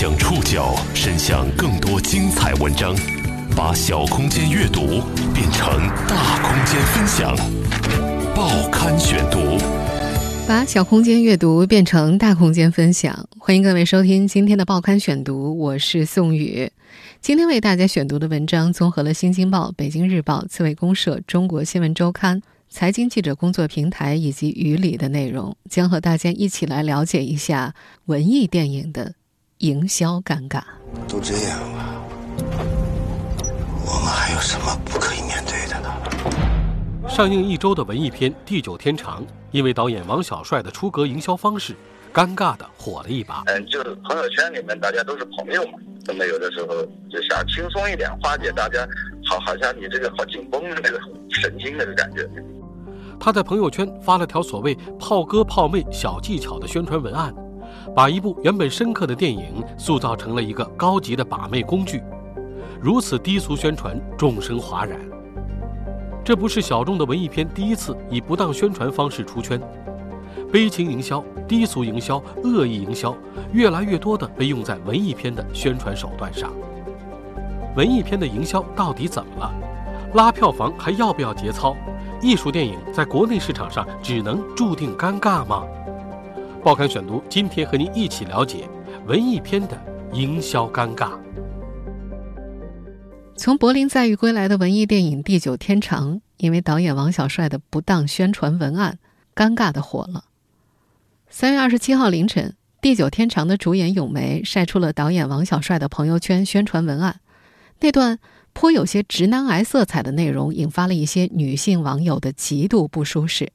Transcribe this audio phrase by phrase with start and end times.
[0.00, 2.94] 将触角伸向更多精彩文章，
[3.56, 5.02] 把小空间阅读
[5.34, 7.36] 变成大空间分享。
[8.32, 9.58] 报刊选读，
[10.46, 13.28] 把小空间阅读变成大空间分享。
[13.40, 16.70] 欢迎各位收听今天的报刊选读，我是宋宇。
[17.20, 22.40] 今天为大家选读的文章综合了《新京报》《北京日报》《刺猬公社》《中国新闻周刊》。
[22.70, 27.74] 财经记者工作平台以及语里的内容，将和大家一起来了解一下
[28.04, 29.14] 文艺电影的
[29.58, 30.62] 营销尴尬。
[31.08, 32.04] 都这样了，
[33.84, 37.08] 我们还有什么不可以面对的呢？
[37.08, 41.74] 上映一周的文艺片《地久天长》，因为导演王小帅的出格营销方式，
[42.14, 43.42] 尴尬的火了一把。
[43.46, 46.68] 嗯，就是朋友圈里面大家都是朋友嘛，那么有的时候
[47.10, 48.86] 就想轻松一点，化解大家
[49.28, 52.28] 好好像你这个好紧绷的那个神经那个感觉。
[53.18, 57.34] 他在朋友圈发了条所谓“炮哥炮妹小技巧”的宣传文案，
[57.94, 62.02] 把一部原本深刻的电影塑造成了一个高级的把妹工具。
[62.80, 64.98] 如此低俗宣传，众生哗然。
[66.24, 69.60] 这不是小众的文艺片第一次以不当宣传方式出圈，
[70.52, 73.16] 悲情营销、低俗营销、恶意营销，
[73.52, 76.52] 越来越多的被用在文艺片的宣传手段上。
[77.74, 79.52] 文艺片的营销到底怎么了？
[80.14, 81.74] 拉票房还要不要节操？
[82.20, 85.62] 艺术电影在国内市场上只能注定尴尬吗？
[86.68, 88.68] 报刊选读今天和您一起了解
[89.06, 91.18] 文艺片的营销尴尬。
[93.38, 98.98] 从柏林载誉归来的文艺电影《地久天长》，因为导演王小帅的不当宣传文案，
[99.34, 100.24] 尴尬的火了。
[101.30, 102.50] 三月二十七号凌晨，
[102.82, 107.20] 《地久天长》的主演咏梅晒出了导演王小帅的朋友圈宣传文案，
[107.80, 108.18] 那段。
[108.52, 113.52] 颇有些直男癌色彩的内容，引发了一些女性网友的极度不舒适。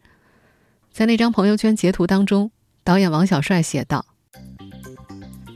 [0.92, 2.50] 在那张朋友圈截图当中，
[2.84, 4.06] 导演王小帅写道：“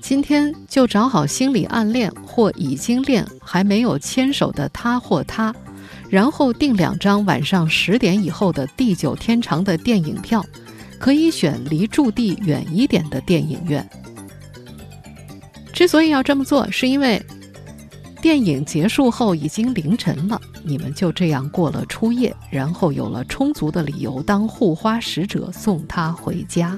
[0.02, 5.54] 今天就找好心里暗恋或已经恋还没有牵手的他或她，
[6.10, 10.46] 然后订两张晚上十点以后的地久天长的电影票，
[10.98, 13.88] 可以选离驻地远一点的电影院。
[15.74, 17.22] 之所以要这么做，是因为。”
[18.20, 26.76] 电影结束后已经凌晨了，你们就这样过了初夜，然后有了充足的理由当护花使者送她回家。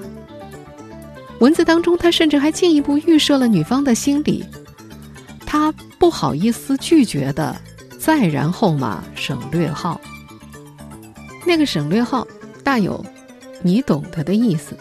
[1.40, 4.44] 文字当中，他甚至还进一步预设了女方的心理，
[5.46, 7.56] 他不好意思拒绝的，
[7.98, 9.98] 再然后码省略号。
[11.46, 12.26] 那个省略号
[12.62, 13.02] 大有
[13.62, 14.76] 你懂得的意思，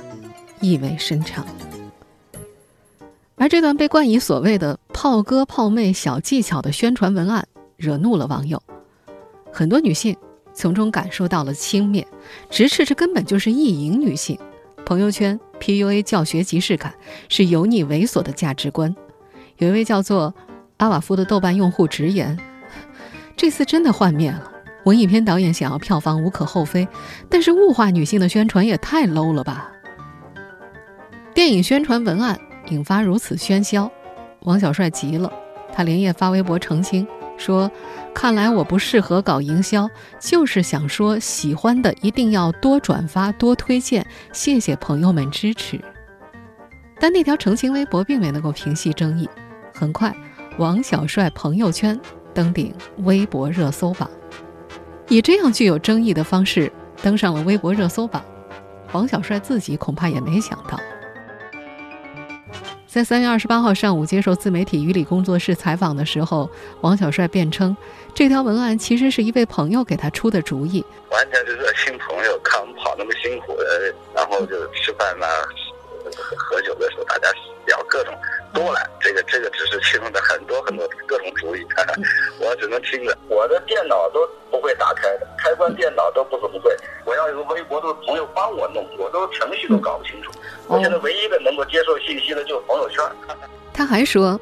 [0.60, 1.46] 意味深长。
[3.38, 7.48] 而这段被冠以所谓的“炮哥炮妹小技巧”的宣传文案，
[7.78, 8.62] 惹怒了网友。
[9.50, 10.14] 很多女性
[10.54, 12.06] 从中感受到了轻蔑，
[12.50, 14.38] 直斥这根本就是意淫女性。
[14.90, 16.96] 朋友圈 PUA 教学即视感，
[17.30, 18.96] 是油腻猥琐的价值观。
[19.58, 20.34] 有一位叫做
[20.78, 22.36] 阿瓦夫的豆瓣用户直言
[23.38, 24.52] ：“这次真的幻灭了。
[24.86, 26.88] 文艺片导演想要票房无可厚非，
[27.30, 29.72] 但是物化女性的宣传也太 low 了吧！”
[31.36, 32.40] 电影宣传文案。
[32.70, 33.92] 引发如此喧嚣，
[34.40, 35.32] 王小帅急了，
[35.72, 37.08] 他连夜发微博澄清
[37.40, 37.72] 说
[38.14, 39.90] ：“看来我不适合搞营销，
[40.20, 45.80] 就是想说喜欢的一定要多转发、多推荐，谢谢朋友们支持。”
[47.00, 49.28] 但那条澄清微博并没能够平息争议，
[49.74, 50.14] 很快，
[50.58, 51.98] 王小帅朋友圈
[52.34, 54.10] 登顶微博热搜榜，
[55.08, 56.70] 以这样具有争议的方式
[57.02, 58.22] 登上了微博热搜榜，
[58.92, 60.78] 王小帅自己恐怕也没想到。
[62.92, 66.50] 在三月二十八号上午接受自媒体于理工作室采访的时候，
[66.82, 67.78] 王小帅辩称，
[68.16, 75.28] 这条文案其实是一位朋友给他出的主意，完全是热心朋友，看我们跑那么辛苦的，然后就吃饭呐、
[76.36, 77.28] 喝酒的时候，大家
[77.80, 78.14] 聊各种
[78.54, 78.80] 多了。
[79.00, 81.66] 这个这个只是其中的很多很多各种主意，
[82.40, 83.18] 我只能听着。
[83.30, 86.76] 我的电脑都不会打开的，开关电脑都不怎么会。
[87.06, 90.32] 我要有个微博，都是朋友帮我弄，我都程序都搞不清楚。
[90.68, 93.04] 我现在唯一的能够接受信息的就是朋友圈。
[93.74, 94.40] 他还说，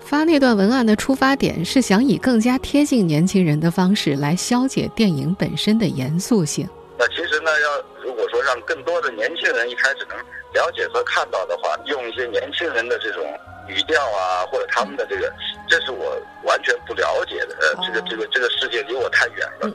[0.00, 6.68] 发那段文案的出发点是想以更加贴近年轻人的方式来消解电影本身的严肃性。
[6.98, 10.16] 那其实呢，要如果说让更多的年轻人一开始能
[10.52, 13.22] 了解和看到的话，用一些年轻人的这种
[13.68, 15.32] 语调啊，或者他们的这个，
[15.68, 17.56] 这是我完全不了解的。
[17.60, 19.72] 呃，这个这个这个世界离我太远了。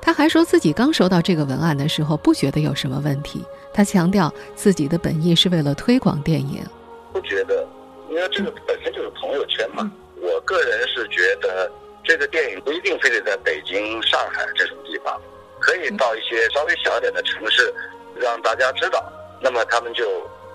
[0.00, 3.44] 他还说自己刚收到这个文案的时候，不觉得有什么问题。
[3.74, 6.64] 他强调自己的本意是为了推广电影，
[7.12, 7.66] 不觉得，
[8.08, 9.90] 因为这个本身就是朋友圈嘛。
[10.22, 11.70] 我个人是觉得，
[12.02, 15.20] 这个电影不一定非得在北京、上海这种地方，
[15.58, 17.74] 可以到一些稍微小一点的城市，
[18.14, 19.04] 让大家知道。
[19.40, 20.04] 那么他们就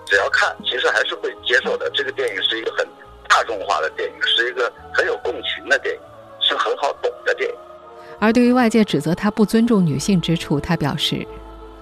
[0.06, 1.90] 只要看其实还是会接受的。
[1.94, 2.86] 这个电影是一个很
[3.28, 6.00] 大众化的电影是一个很有共情的电影
[6.40, 7.56] 是很好懂的电影。
[8.18, 11.26] 而对于外界指责他不尊重女性之处他表示。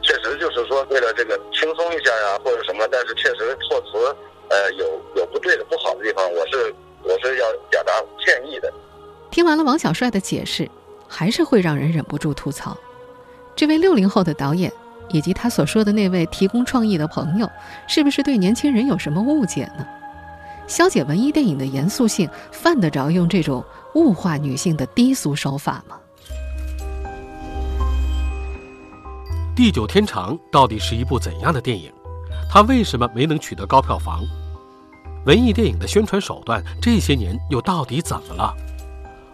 [0.02, 4.16] 确实就是说为了这个轻松一下呀或者什么但是确实措辞
[4.48, 7.92] 呃有有不对的不好的地方我是我是要表达
[8.24, 8.72] 歉意的。
[9.30, 10.68] 听完了王小帅的解释
[11.06, 12.76] 还是会让人忍不住吐槽。
[13.54, 14.72] 这位六零后的导演
[15.12, 17.50] 以及他所说的那位提供创意的朋友，
[17.86, 19.86] 是不是对年轻人有什么误解呢？
[20.66, 23.64] 消解文艺电影的严肃性，犯得着用这种
[23.96, 25.96] 物化女性的低俗手法吗？
[29.56, 31.92] 《地久天长》到底是一部怎样的电影？
[32.48, 34.22] 它为什么没能取得高票房？
[35.26, 38.54] 文艺电影的宣传手段这些年又到底怎么了？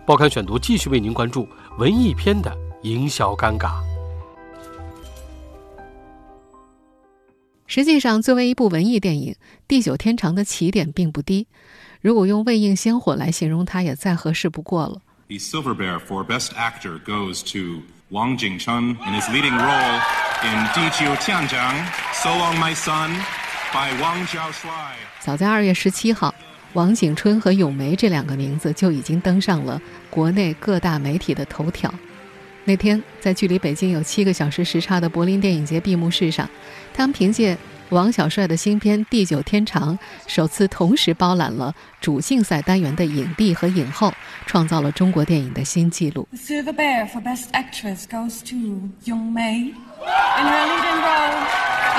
[0.06, 1.46] 报刊选读继续为您关注
[1.78, 2.52] 文艺片的
[2.82, 3.74] 营销尴尬。
[7.66, 9.32] 实际上，作为一部文艺电影，
[9.66, 11.46] 《地久天长》的起点并不低。
[12.00, 15.00] 如果用未映先火来形容它，也再合适不过了。
[15.28, 17.82] The Silver Bear for Best Actor goes to
[18.12, 20.00] Wang Jingchun in his leading role
[20.44, 21.74] in《地久天长》
[22.14, 23.10] ，So Long My Son
[23.72, 24.94] by Wang Jiaoshuai。
[25.20, 26.32] 早在二月十七号，
[26.74, 31.92] 王景春和咏梅这两个名字就已经登上了国内各大媒体的头条。
[32.68, 36.50] 那天，在距离北京有七个小时时差的柏林电影节闭幕式上，
[36.92, 37.56] 他们凭借
[37.90, 39.96] 王小帅的新片《地久天长》，
[40.26, 44.12] 首次同时包揽了主竞赛单元的影帝和影后，
[44.46, 46.26] 创造了中国电影的新纪录。
[46.34, 48.56] Silver Bear for Best Actress goes to
[49.04, 49.72] Yong Mei in
[50.44, 51.38] her leading role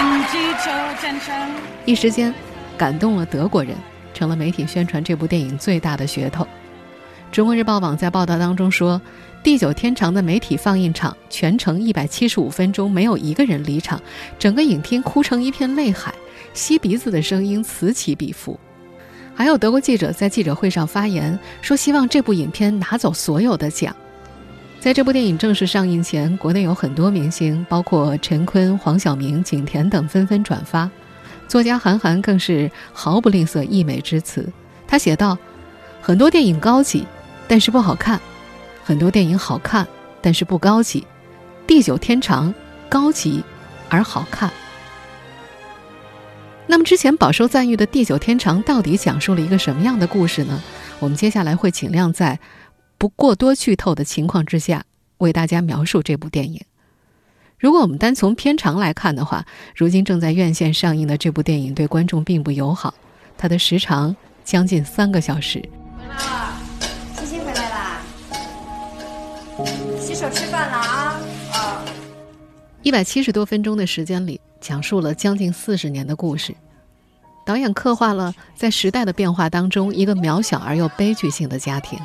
[0.01, 1.49] in《地久天长》。
[1.85, 2.33] 一时间，
[2.77, 3.73] 感动了德国人，
[4.13, 6.45] 成了媒体宣传这部电影最大的噱头。
[7.31, 9.01] 中国日报网在报道当中说。
[9.43, 14.01] 地久天长的媒体放映场全程一百七十五分钟，没有一个人离场，
[14.37, 16.13] 整个影厅哭成一片泪海，
[16.53, 18.59] 吸鼻子的声音此起彼伏。
[19.33, 23.95] 还有德国记者在记者会上发言，说希望这部影片拿走所有的奖。
[24.81, 30.89] 在这部电影正式上映前，国内有很多明星，包括陈坤、黄晓明、景甜等纷纷转发。
[31.47, 34.45] 作家韩寒更是毫不吝啬溢美之词，
[34.85, 35.37] 他写道
[36.01, 37.05] ：“很多电影高级，
[37.47, 38.19] 但是不好看。”
[38.87, 39.85] 很多电影好看，
[40.21, 41.01] 但是不高级，
[41.67, 42.53] 《地久天长》
[42.87, 43.43] 高级
[43.89, 44.49] 而好看。
[46.67, 50.63] 那么，之前饱受赞誉的《地久天长》到底讲述了一个什么样的故事呢？
[50.99, 52.39] 我们接下来会尽量在
[52.97, 54.85] 不过多剧透的情况之下，
[55.17, 56.61] 为大家描述这部电影。
[57.59, 59.45] 如果我们单从片长来看的话，
[59.75, 62.93] 如今正在院线上映的这部电影对观众并不友好，
[63.37, 65.61] 它的时长将近三个小时。
[70.17, 71.21] 手吃饭了啊！
[71.53, 71.85] 啊，
[72.81, 76.55] 一百七十多分钟的时间里，讲述了将近四十年的故事。
[77.45, 81.99] 导演刻画了在时代的变化当中一个渺小而又悲剧性的家庭。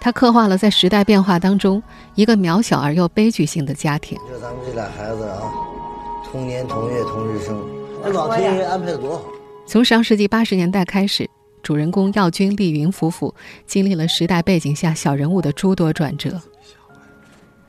[0.00, 1.80] 他刻画了在时代变化当中
[2.16, 4.18] 一个渺小而又悲剧性的家庭。
[4.28, 5.42] 就咱们这俩孩子啊，
[6.24, 7.56] 同年同月同日生，
[8.02, 9.24] 那老天爷安排的多好。
[9.64, 11.30] 从上世纪八十年代开始，
[11.62, 13.32] 主人公耀军、丽云夫妇
[13.64, 16.40] 经历了时代背景下小人物的诸多转折。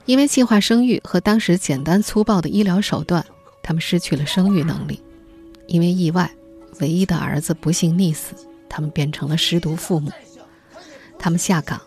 [0.04, 3.24] 因为计划生育和当时简单粗暴的医疗手段，
[3.62, 5.00] 他们失去了生育能力。
[5.68, 6.30] 因为意外，
[6.80, 8.34] 唯一的儿子不幸溺死，
[8.68, 10.10] 他们变成了失独父母。
[11.18, 11.80] 他们下岗，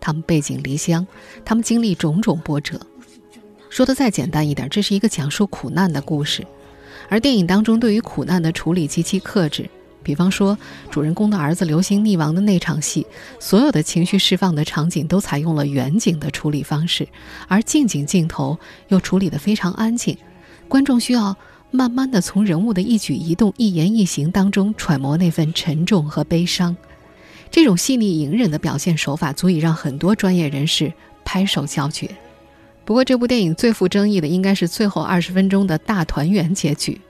[0.00, 1.06] 他们背井离乡，
[1.44, 2.80] 他们经历种种波折。
[3.70, 6.44] 说的再简单一点，这是一个讲述苦难的故事。
[7.08, 9.70] 而电影当中对于苦难的处理极其克制。
[10.02, 10.58] 比方说，
[10.90, 13.06] 主人公的儿子流星溺亡的那场戏，
[13.38, 17.08] 所有的情绪释放的场景都采用了远景的处理方式，
[17.48, 20.16] 而近景镜头又处理得非常安静，
[20.68, 21.36] 观众需要
[21.70, 26.76] 慢慢的从人物的一举一动、一言一行当中揣摩那份沉重和悲伤。
[27.50, 30.92] 这种细腻隐忍的表现手法，足以让很多专业人士
[31.24, 32.10] 拍手叫绝。
[32.84, 37.00] 不过，这部电影最富争议的应该是最后二十分钟的大团圆结局，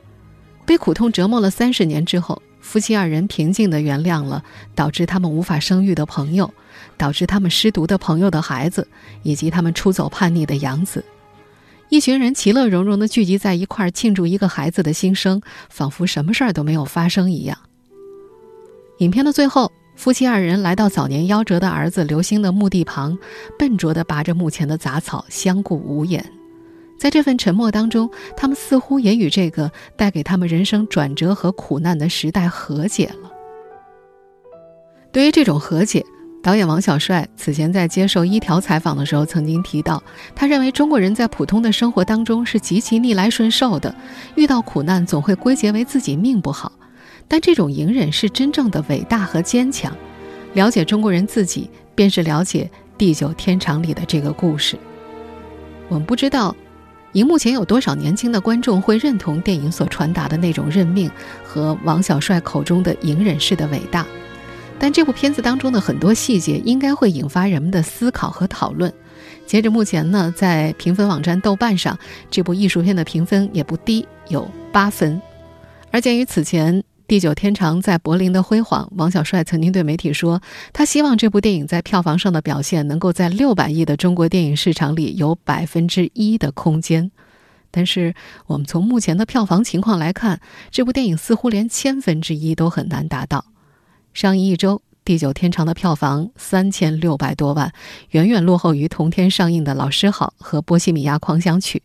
[0.66, 2.42] 被苦痛折磨了三十年之后。
[2.62, 4.42] 夫妻二人平静地原谅了
[4.74, 6.54] 导致他们无法生育的朋友，
[6.96, 8.88] 导致他们失独的朋友的孩子，
[9.22, 11.04] 以及他们出走叛逆的养子。
[11.90, 17.58] 一群人其乐融融地聚集在一块儿庆祝一个孩子的新生，仿佛什么事儿都没有发生一样。
[18.98, 23.18] 影片的最后，夫妻二人来到早年夭折的儿子刘星的墓地旁，
[23.58, 26.24] 笨拙地拔着墓前的杂草，相顾无言。
[27.02, 33.32] 在这份沉默当中，他们似乎也与这个带给他们人生转折和苦难的时代和解了。
[35.10, 36.04] 对于这种和解，
[36.44, 40.00] 导演王小帅此前在接受一条采访的时候曾经提到，
[40.32, 43.92] 他认为中国人在普通的生活当中是极其逆来顺受的，
[44.36, 46.70] 遇到苦难总会归结为自己命不好，
[47.26, 49.92] 但这种隐忍是真正的伟大和坚强。
[50.52, 52.70] 了解中国人自己，便是了解。
[52.96, 54.78] 地久天长》里的这个故事。
[55.88, 56.54] 我们不知道，
[57.12, 61.10] 荧幕前有多少年轻的观众会认同电影所传达的那种认命
[61.44, 64.06] 和王小帅口中的隐忍式的伟大。
[64.78, 68.92] 但这部片子当中的很多细节应该会引发人们的思考和讨论。
[69.46, 71.96] 截至目前呢，在评分网站豆瓣上，
[72.30, 75.20] 这部艺术片的评分也不低，有八分。
[75.90, 76.80] 而鉴于此前
[77.12, 80.40] 《地久天长》在柏林的辉煌，王小帅曾经对媒体说，
[80.72, 87.10] 他希望这部电影在票房上的表现能够在六百亿的中国电影市场里有百分之一的空间。
[87.70, 88.14] 但是，
[88.46, 90.40] 我们从目前的票房情况来看，
[90.70, 93.44] 这部电影似乎连千分之一都很难达到。
[94.14, 97.70] 上映一周，《地久天长》的票房三千六百多万，
[98.12, 101.82] 远远落后于同天上映的《老师好》和《波西米亚狂想曲》。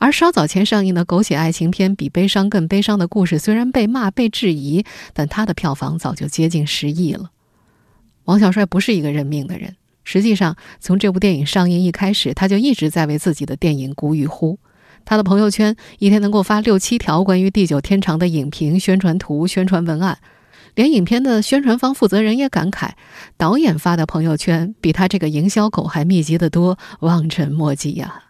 [0.00, 7.30] 而稍早前上映的狗血爱情片《比悲伤更悲伤的故事》，虽然被骂、被质疑，但它的票房早就接近十亿了。
[8.24, 14.58] 王小帅不是一个认命的人，实际上，从这部电影上映一开始，他就一直在为自己的电影鼓与呼。
[15.04, 20.18] 他的朋友圈一天能够发六七条关于《地久天长》的影评、宣传图、宣传文案。
[20.76, 22.92] 连影片的宣传方负责人也感慨，
[23.36, 28.24] 导演发的朋友圈比他这个营销狗还密集的多，望尘莫及呀。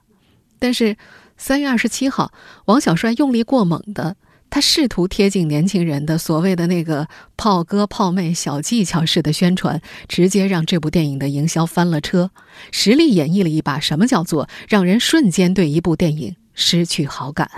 [0.58, 0.96] 但是
[1.40, 2.32] 三月二十七号，
[2.66, 4.16] 王小帅用力过猛的，
[4.50, 12.30] 他试图贴近年轻人的所谓的那个炮哥炮妹小技巧式的宣传，直接让这部电影的营销翻了车，
[12.70, 17.50] 实力演绎了一把什么叫做让人瞬间对一部电影失去好感。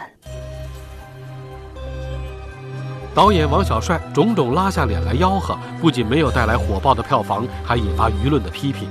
[3.12, 8.88] 导演王小帅种种拉下脸来吆喝，不仅没有带来火爆的票房，还引发舆论的批评。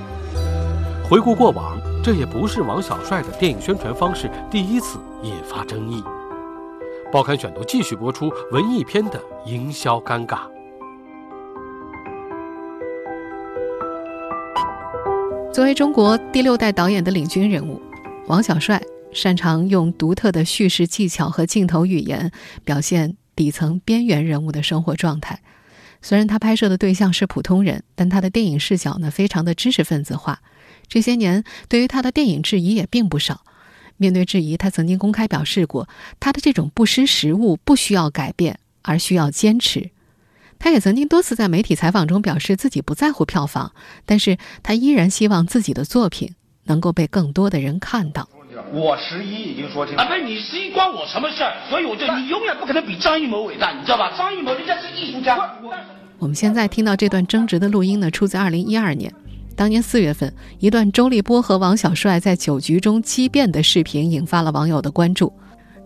[1.11, 6.01] 回顾过往，这也不是王小帅的电影宣传方式第一次引发争议。
[7.11, 10.43] 报刊选读继续播出文艺片的营销尴尬。
[15.51, 17.81] 作为中国第六代导演的领军人物，
[18.27, 22.31] 王小帅擅长用独特的叙事技巧和镜头语言
[22.63, 23.17] 表现。
[23.33, 25.41] 底层边缘人物的生活状态，
[26.01, 30.39] 虽然他拍摄的对象是普通人，但他的电影视角呢，非常的知识分子化。
[30.91, 33.45] 这些年，对于他的电影质疑也并不少。
[33.95, 35.87] 面对质疑，他曾经公开表示过，
[36.19, 39.91] 他的这种不识时务不需要改变，而需要坚持。
[40.59, 43.71] 他也曾经多次在媒体采访中表示自己不在乎票房，
[44.05, 48.27] 但是他依然希望自己的作品能够被更多的人看到。
[48.73, 50.05] 我十一已经说清楚啊！
[50.09, 51.55] 不是你十一关我什么事儿？
[51.69, 54.11] 所以我就你永远不可能比张艺谋伟大，你知道吧？
[54.17, 55.37] 张艺谋人家是艺术家。
[56.19, 59.13] 我们现在听到这段争执的录音呢，出自二零一二年，
[59.55, 65.31] 当年四月份，一段周立波和王小帅在酒局中激辩的视频引发了网友的关注。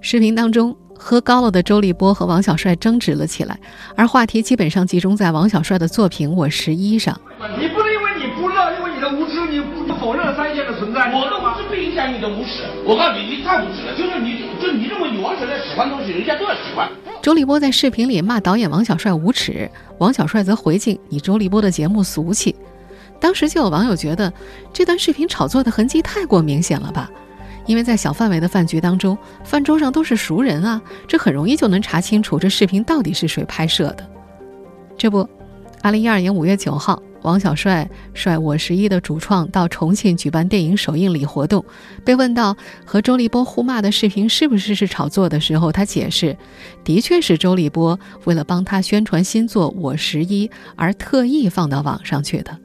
[0.02, 3.60] 视频当中，喝高了的周立波和王小帅争执了起来，
[3.96, 7.20] 而话题基本上集中在王小帅的作品《我十一》上。
[7.60, 11.12] 你不能因为你不知道，因为你的无知，你不否认了三线的存在。
[11.12, 12.64] 我的无知不影响你的无耻。
[12.86, 13.96] 我告诉你，你太无耻了。
[13.98, 16.88] 就是你，就你认为你王小帅喜欢东西，人家都要喜欢。
[17.22, 22.56] 周立波在视频里骂导演王小帅无耻，王小帅则回敬你周立波的节目俗气。
[23.20, 24.32] 当时就有网友觉得
[24.72, 27.10] 这段视频炒作的痕迹太过明显了吧？
[27.66, 34.08] 因为在小范围的饭局当中，饭桌上都是熟人啊，这很容易就能查清楚这视频到底是谁拍摄的。
[34.98, 35.28] 这不，
[35.82, 37.02] 二零一二年五月九号。
[37.22, 41.66] 王小帅率我十一的主创到重庆举办电影首映礼活动，
[42.04, 42.56] 被问到
[42.86, 46.38] 和周立波互骂的视频是不是是炒作的时候，他解释，
[46.84, 52.56] 的确是周立波为了帮他宣传新作《我十一》而特意放到网上去的。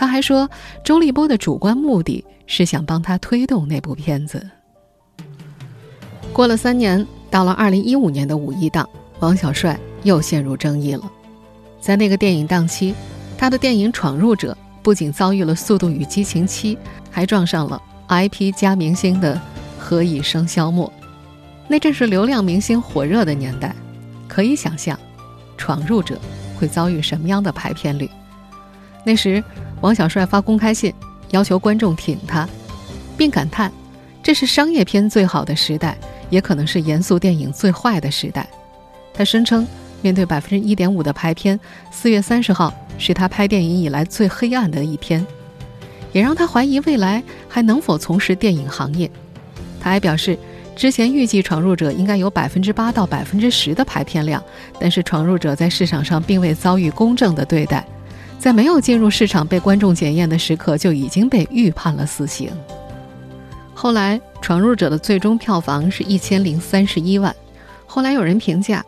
[0.00, 0.48] 他还说，
[0.82, 4.48] 周立波的主观目的是想帮他推动那部片子。
[6.32, 8.88] 过了三年，到了二零一五年的五一档，
[9.18, 11.02] 王小帅又陷入争议了，
[11.82, 12.94] 在那个电影档期。
[13.36, 14.52] 他的电影《闯入者》
[14.82, 16.76] 不仅遭遇了《速度与激情七》，
[17.10, 17.78] 还撞上了
[18.08, 19.38] IP 加明星的
[19.78, 20.90] “何以笙箫默”。
[21.68, 23.76] 那正是流量明星火热的年代，
[24.26, 24.96] 可以想象，
[25.58, 26.14] 《闯入者》
[26.58, 28.08] 会遭遇什么样的排片率。
[29.04, 29.42] 那时，
[29.80, 30.92] 王小帅发公开信
[31.30, 32.48] 要求观众挺他，
[33.16, 33.72] 并感叹
[34.22, 35.96] ：“这是商业片最好的时代，
[36.30, 38.46] 也可能是严肃电影最坏的时代。”
[39.14, 39.66] 他声称。
[40.02, 41.60] 面对百分之一点五的排片，
[41.92, 45.26] 四月三十号是他拍电影以来最黑暗的一天，
[46.10, 49.10] 也让他怀疑未来还能否从事电影行业。
[49.78, 50.38] 他还表示，
[50.74, 54.42] 之前预计《闯入者》应该有百分之八到百分之十的排片量，
[54.78, 57.86] 但是《闯入者》在市场上并未遭遇公正的对待，
[58.40, 62.50] 在没有进入市场被观众检验的时刻就已经被预判了死刑。
[63.74, 67.36] 后来，《闯入者》的最终票房是一千零三十一万。
[67.86, 68.82] 后来有人评价。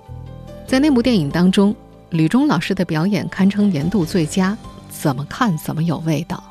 [0.66, 1.76] 在那部电影当中，
[2.08, 4.56] 吕中老师的表演堪称年度最佳，
[4.88, 6.42] 怎么看怎么有味道。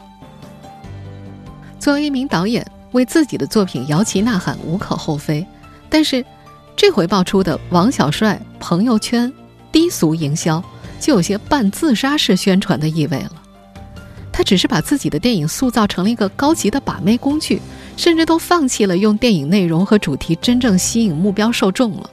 [1.80, 5.44] 作为一名导演，为自己的作品摇旗呐喊无可厚非，
[5.90, 6.24] 但是
[6.76, 9.32] 这回爆出的王小帅朋友圈
[9.72, 10.64] 低俗营销，
[11.02, 13.32] 就有些半自杀式宣传的意味了。
[14.32, 17.60] 他只是把自己的电影塑造成了一个高级的把妹工具，
[17.98, 22.10] 甚至都放弃了用电影内容和主题真正吸引目标受众了。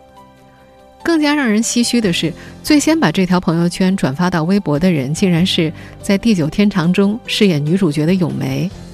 [1.04, 8.68] 更加让人唏嘘的是，最先把这条朋友圈转发到微博的人，竟然是在《地久天长》中饰演女主角的咏梅。《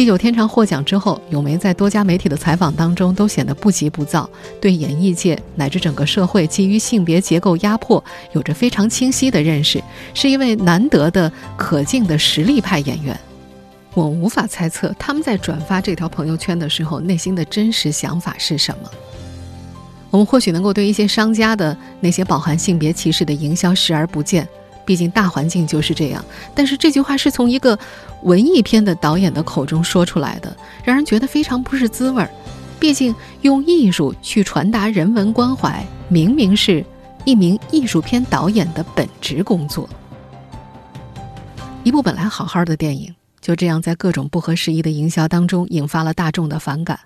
[0.00, 4.26] 地久天长》获奖之后，咏梅在多家媒体的采访当中都显得不急不躁，
[4.58, 8.02] 对演艺界乃至整个社会基于性别结构压迫
[8.32, 9.78] 有着非常清晰的认识，
[10.14, 13.14] 是一位难得的可敬的实力派演员。
[13.92, 18.90] 我无法猜测他们在转发这条朋友圈的时候内心的真实想法是什么。
[20.08, 24.48] 我们或许能够对一些商家的那些饱含性别歧视的营销视而不见，
[24.90, 26.24] 毕竟大环境就是这样。
[26.52, 27.78] 但是这句话是从一个
[28.24, 32.28] 文艺片的导演的口中说出来的，让人觉得非常不是滋味儿。
[32.80, 36.84] 毕竟用艺术去传达人文关怀，明明是
[37.24, 39.88] 一名艺术片导演的本职工作。
[41.84, 46.98] 一部本来好好的电影，就这样在各种不合时宜的营销当中引发了大众的反感。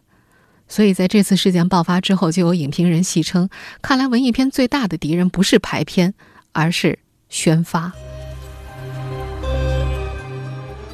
[0.68, 3.50] 所以，在这次事件爆发之后，就有影评人戏称
[3.82, 6.14] ：“看来文艺片最大的敌人不是排片，
[6.52, 6.98] 而是
[7.34, 7.90] 宣发。”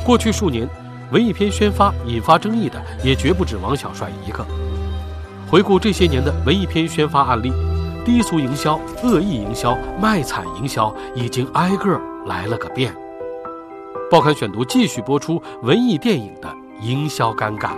[0.02, 0.66] 过去数年，
[1.12, 4.44] 文艺片宣发引发争议的也绝不止王小帅一个。
[5.46, 7.52] 回顾这些年的文艺片宣发案例，
[8.06, 12.94] 低俗营销、恶意营销、卖惨营销已经挨个来了个遍。
[14.10, 16.48] 报刊选读继续播出文艺电影的
[16.80, 17.72] 营销尴尬。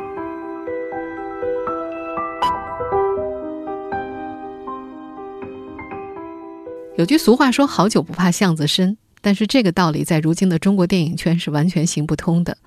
[6.96, 12.58] 有句俗话说：“好酒不怕巷子深。”但是这个道理在如今的中国电影圈是完全行不通的。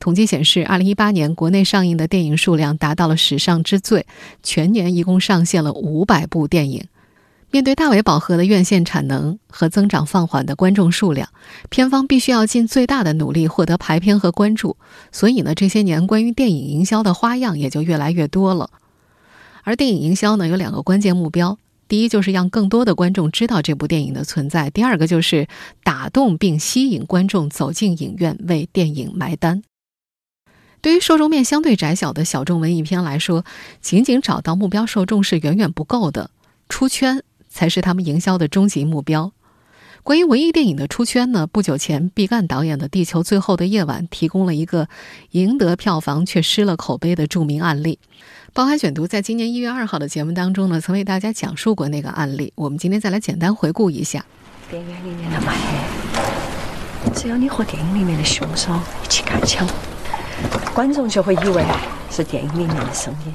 [0.00, 4.06] 统计显示，二零一八年国内上映的电影数量达到了史上之最，
[4.42, 6.86] 全年一共上线了五百部电影。
[7.50, 11.28] 面对大为饱和的院线产能和增长放缓的观众数量，
[11.70, 14.76] 片方必须要尽最大的努力获得排片和关注。
[15.12, 18.70] 所以呢，这些年关于电影营销的花样也就越来越多了。
[19.62, 21.58] 而电影营销呢，有两个关键目标。
[21.88, 25.48] 第一就是让更多的观众知道这部电影的存在，第二个就是
[25.82, 29.62] 打动并吸引观众走进影院为电影埋单。
[30.80, 33.44] 对于受众面相对窄小的小众文艺片来说，
[33.80, 36.30] 仅仅找到目标受众是远远不够的，
[36.68, 39.32] 出圈才是他们营销的终极目标。
[40.08, 41.46] 关于文艺电影的出圈呢？
[41.46, 44.88] 不久前毕赣导演的《地球最后的夜晚》提供了一个
[45.32, 47.98] 赢得票房却失了口碑的著名案例。
[48.54, 52.54] 报刊选读在今年一月二号的节目当中呢，曾为大家讲述过那个案例。
[52.54, 54.24] 我们今天再来简单回顾一下。
[54.70, 55.54] 电影里面的卖
[57.14, 58.72] 只要你和电影里面的凶手
[59.04, 59.68] 一起开枪，
[60.72, 61.62] 观众就会以为
[62.10, 63.34] 是电影里面的声音。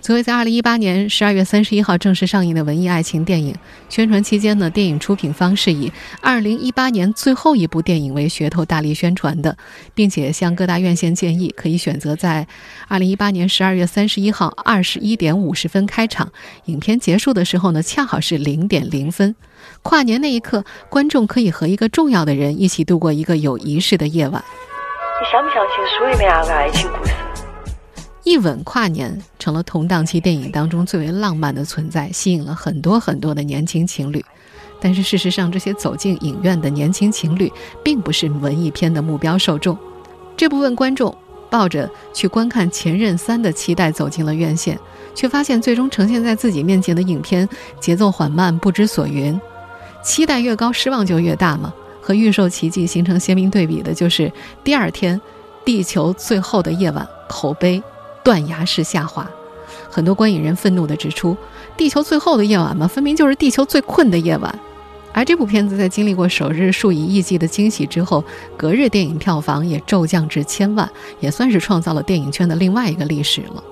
[0.00, 3.54] 作为在二零一八年十二月三十一号正式上映的文艺爱情电影，
[3.88, 9.56] 宣传期间呢，电影出品方是以二零一八年最后一部电影为噱头大力宣传的，
[9.94, 12.46] 并且向各大院线建议可以选择在
[12.86, 16.30] 二零一八年十二月三十一号二十一点五十分开场，
[16.66, 19.34] 影片结束的时候呢，恰好是零点零分，
[19.82, 24.44] 跨年那一刻，观众可以和一个重要的人一起度过一个有仪式的夜晚。
[25.20, 27.23] 你相不相信书里面那个爱情故事？
[28.24, 34.24] 一吻跨年成了同档期电影当中最为浪漫的存在，吸引了很多很多的年轻情侣。
[34.80, 39.76] 但是事实上，这些走进影院的年轻情侣并不是文艺片的目标受众。
[40.36, 41.14] 这部分观众
[41.50, 44.78] 抱着去观看《前任三》的期待走进了院线，
[45.14, 49.38] 却发现最终呈现在自己面前的影片节奏缓慢、不知所云。
[50.02, 51.72] 期待越高，失望就越大嘛。
[52.00, 54.30] 和预售奇迹形成鲜明对比的就是
[54.62, 55.18] 第二天
[55.64, 57.82] 《地球最后的夜晚》口碑。
[58.24, 59.30] 断崖式下滑，
[59.88, 61.36] 很多观影人愤怒地指出
[61.76, 64.58] ：“地球最后的夜晚嘛，分明就是地球最困的夜晚。”
[65.12, 68.24] 而这部片子在经历过首日数以亿计的惊喜之后，
[68.56, 73.62] 隔日电影票房也骤降至千万，也算是创造了电影圈的另外一个历史了。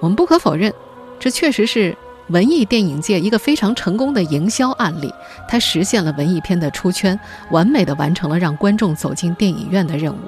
[0.00, 0.72] 我们不可否认，
[1.20, 1.94] 这确实是
[2.28, 5.12] 文艺电影界一个非常成功的营销案例，
[5.46, 10.18] 它实现了文艺片的出圈，完美的完成了让观众走进电影院的任务。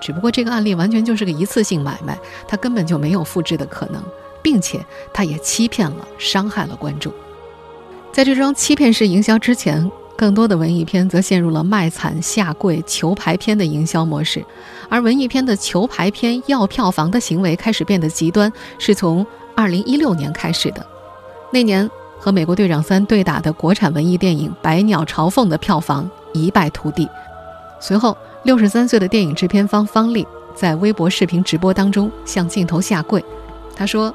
[0.00, 4.02] 只不过这个案例完全就是个一次性买卖，它根本就没有复制的可能，
[4.42, 7.12] 并且它也欺骗了、伤害了观众。
[8.12, 14.44] 在这桩欺骗式营销之前，更多的文艺片则陷入了卖惨、下跪、求排片的营销模式，
[14.88, 20.84] 而文艺片的求排片、要票房的行为开始变得极端，是从2016年开始的。
[21.52, 27.08] 那年和《美国队长三》对打的国产文艺电影《百鸟朝凤》的票房一败涂地，
[27.80, 28.16] 随后。
[28.44, 33.22] 六十三岁的电影制片方方丽在微博视频直播当中向镜头下跪。
[33.74, 34.14] 他说：“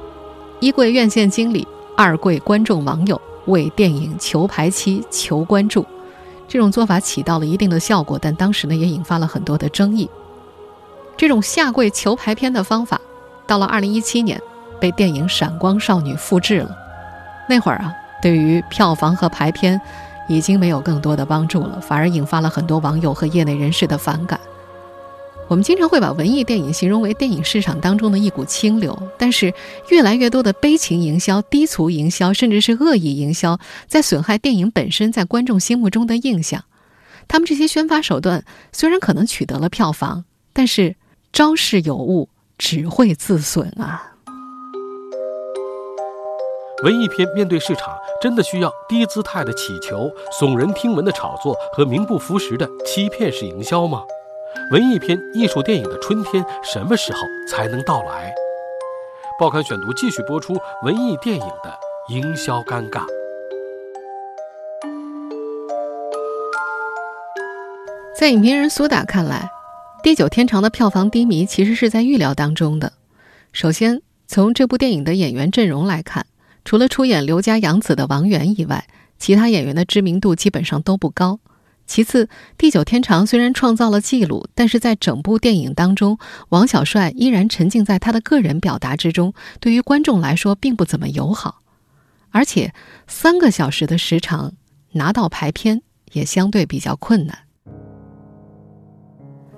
[0.60, 5.84] 一跪院线经理，二跪观众网友，为电影求排期、求关注。”
[6.48, 10.08] 这种做法起到了一定的效果，但当时呢也引发了很多的争议。
[11.16, 13.00] 这种下跪求排片的方法，
[13.46, 14.40] 到了二零一七年
[14.80, 16.76] 被电影《闪光少女》复制了。
[17.48, 19.80] 那会儿啊，对于票房和排片
[20.28, 24.40] 已经没有更多的帮助了，反而引发了很多网友和业内人士的反感。
[25.46, 29.52] 我们经常会把文艺电影形容为电影市场当中的一股清流，但是
[29.90, 36.64] 越来越多的悲情营销、低俗营销，甚至是恶意营销，在损害电影本身在观众心目中的印象。
[37.28, 40.96] 他们这些宣发手段虽然可能取得了票房，但是
[41.30, 44.13] 招式有误，只会自损啊！
[46.84, 54.02] 文艺片面对市场，真的需要低姿态的乞求、耸人听闻的炒作和名不符实的欺骗式营销吗？
[54.70, 58.34] 文艺片、艺术电影的春天什么时候才能到来？
[59.40, 61.74] 报刊选读继续播出文艺电影的
[62.10, 63.06] 营销尴尬。
[68.14, 69.48] 在影评人苏打看来，
[70.04, 72.92] 《地久天长》的票房低迷其实是在预料当中的。
[73.52, 76.26] 首先，从这部电影的演员阵容来看，
[76.64, 78.86] 除了出演刘家养子的王源以外，
[79.18, 81.40] 其他演员的知名度基本上都不高。
[81.86, 82.24] 其次，
[82.56, 91.60] 《地久天长》虽然创造了记录，但是在整部电影当中，王小帅依然沉浸在他的个人表达之中，对于观众来说并不怎么友好。
[92.30, 92.72] 而且，
[93.06, 94.54] 三个小时的时长
[94.92, 97.38] 拿到排片也相对比较困难。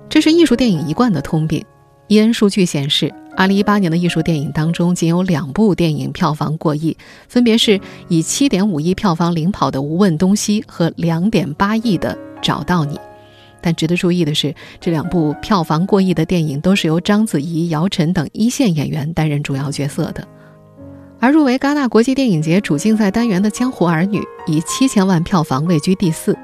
[0.09, 1.65] 这是艺术电影一贯的通病。
[2.09, 6.97] 伊恩数据显示，2018年的艺术电影当中，仅有两部电影票房过亿，
[7.29, 12.97] 分别是以7.5亿票房领跑的《无问东西》和2.8亿的《找到你》。
[13.61, 20.27] 但值得注意的是，这两部票房过亿的电影都是由章子怡、姚晨等一线演员担任主要角色的。
[21.19, 26.37] 而入围戛纳国际电影节主竞赛单元的《江湖儿女》以7000万票房位居第四。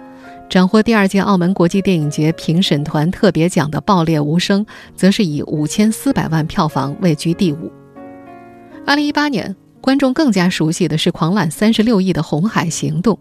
[0.53, 4.63] 斩获第二届澳门国际电影节评审团特别奖的《爆裂无声》，
[4.95, 7.73] 则是以五千四百万票房位居第五。
[8.85, 13.15] 二零一八年，观众更加熟悉的是狂揽三十六亿的《红海行动》，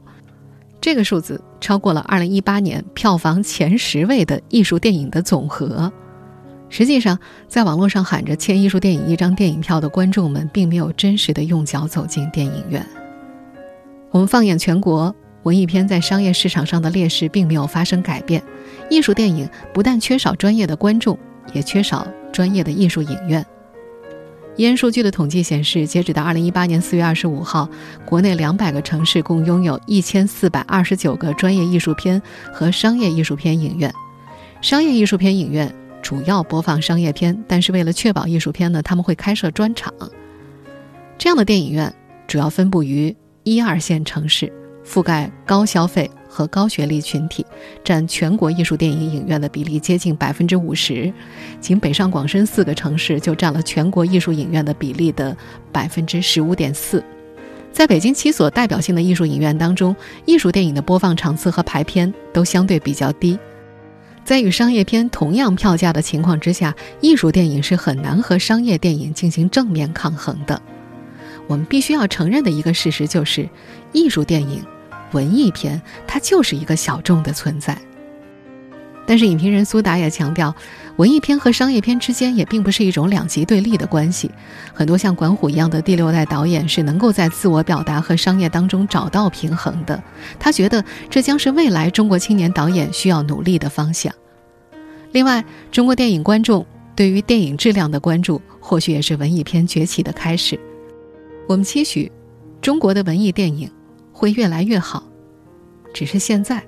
[0.82, 5.90] 这个数字超过了二零一八年票房前十位的艺术电影的总和。
[6.68, 7.18] 实际上，
[7.48, 12.86] 在网络上喊着欠艺术电影一张电影票的观众们，并没有真实的用脚走进电影院。
[14.10, 15.16] 我们放眼全国。
[15.44, 18.44] 文艺片在商业市场上的劣势并没有发生改变，
[18.90, 21.18] 艺术电影不但缺少专业的观众，
[21.54, 23.46] 也缺少专业的艺术影院。
[24.58, 27.70] 烟数据的统计显示，截止到二零一八年四月二十五号，
[28.06, 32.22] 国内两百个城市共拥有一千四百二十九个专业艺术片
[32.54, 33.92] 和商业艺术片影院。
[34.62, 35.74] 商业艺术片影院
[36.04, 39.92] 主要播放商业片，但是为了确保艺术片呢，他们会开设专场。
[41.18, 41.92] 这样的电影院
[42.28, 44.52] 主要分布于一二线城市。
[44.86, 47.46] 覆盖高消费和高学历群体，
[47.84, 51.12] 占全国艺术电影影院的比例接近百分之五十，
[51.60, 55.36] 仅北上广深四个城市就占了全国艺术影院的比例的
[55.72, 57.04] 百分之十五点四。
[57.72, 63.40] 在北京七所代表性的艺术影院当中，艺术电影的播放场次和排片都相对比较低。
[64.24, 70.62] 在与商业片同样票价的情况之下，艺术电影是很难和商业电影进行正面抗衡的。
[71.48, 73.50] 我们必须要承认的一个事实就是，
[73.92, 74.64] 艺术电影、
[75.12, 77.78] 文艺片它就是一个小众的存在。
[79.08, 80.56] 但是，影评人苏达也强调，
[80.96, 84.32] 文艺片和商业片之间也并不是一种两极对立的关系。
[84.74, 90.02] 很多像管虎一样的第六代导演是能够在自我表达和商业当中找到平衡的。
[90.40, 94.14] 他觉得这将是未来中国青年导演需要努力的方向。
[95.12, 100.58] 另外，中国电影观众对于电影质量的关注，或许也是文艺片崛起的开始。
[101.50, 102.10] 我们期许
[102.62, 103.70] 中国的文艺电影
[104.22, 105.02] 会越来越好，
[105.96, 106.64] 只是现在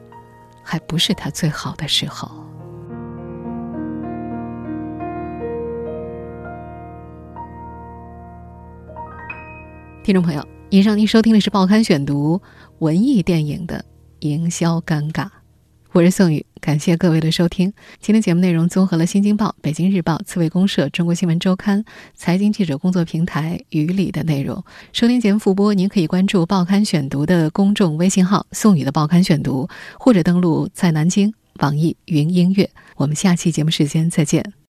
[0.63, 2.27] 还不是他最好的时候。
[10.03, 12.37] 听众朋友，以上您收听的是《报刊选读》
[12.79, 13.85] 文艺电影的
[14.21, 15.27] 营销尴尬。
[15.91, 17.73] 我是宋宇，感谢各位的收听。
[17.99, 21.83] 今天节目内容综合了《新京报》《北京日报》《刺猬公社》《中国新闻周刊》
[22.15, 24.63] 财经记者工作平台与里的内容。
[24.93, 29.67] 收听节目复播，您可以关注《报刊选读》的公众微信号“宋宇的报刊选读”，
[29.99, 32.69] 或者登录在南京网易云音乐。
[32.95, 34.53] 我们下期节目时间再见。